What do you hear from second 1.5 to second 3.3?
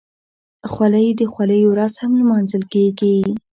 ورځ هم لمانځل کېږي.